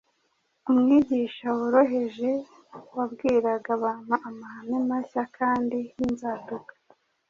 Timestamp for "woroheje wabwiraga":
1.57-3.69